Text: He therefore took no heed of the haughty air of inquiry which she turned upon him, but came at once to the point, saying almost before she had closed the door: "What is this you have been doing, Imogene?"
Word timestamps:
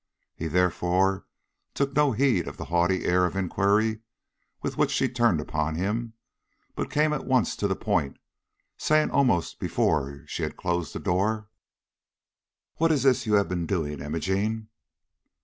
He 0.35 0.47
therefore 0.47 1.27
took 1.75 1.93
no 1.95 2.11
heed 2.11 2.47
of 2.47 2.57
the 2.57 2.65
haughty 2.73 3.05
air 3.05 3.23
of 3.25 3.35
inquiry 3.35 3.99
which 4.63 4.89
she 4.89 5.07
turned 5.07 5.39
upon 5.39 5.75
him, 5.75 6.13
but 6.75 6.89
came 6.89 7.13
at 7.13 7.27
once 7.27 7.55
to 7.57 7.67
the 7.67 7.75
point, 7.75 8.17
saying 8.77 9.11
almost 9.11 9.59
before 9.59 10.23
she 10.25 10.41
had 10.41 10.57
closed 10.57 10.95
the 10.95 10.99
door: 10.99 11.49
"What 12.77 12.91
is 12.91 13.03
this 13.03 13.27
you 13.27 13.35
have 13.35 13.47
been 13.47 13.67
doing, 13.67 13.99
Imogene?" 14.01 14.69